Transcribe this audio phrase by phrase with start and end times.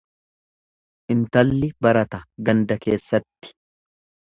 [1.17, 3.59] Intalli barata ganda keessatti.